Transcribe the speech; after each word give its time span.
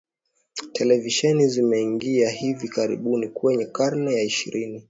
televisheni 0.71 1.47
zimeingia 1.47 2.29
hivi 2.29 2.67
karibuni 2.67 3.27
kwenye 3.29 3.65
karne 3.65 4.13
ya 4.15 4.23
ishirini 4.23 4.79